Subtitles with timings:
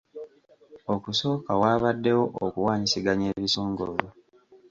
[0.93, 4.07] Okusooka waabaddewo okuwanyisiganya ebisongovu